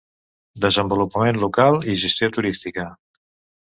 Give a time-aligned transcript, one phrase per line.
[0.65, 2.93] Desenvolupament local i gestió turística.